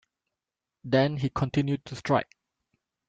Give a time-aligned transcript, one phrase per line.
[0.83, 2.35] Then he continued to strike.